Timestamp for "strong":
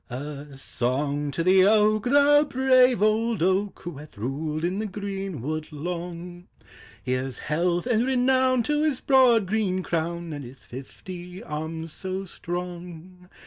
12.25-13.29